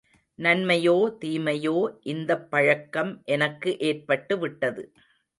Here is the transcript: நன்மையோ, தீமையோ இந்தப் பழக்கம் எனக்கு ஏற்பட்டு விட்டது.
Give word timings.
நன்மையோ, 0.39 1.17
தீமையோ 1.21 1.73
இந்தப் 2.03 2.51
பழக்கம் 2.51 3.21
எனக்கு 3.25 3.77
ஏற்பட்டு 3.79 4.39
விட்டது. 4.39 4.83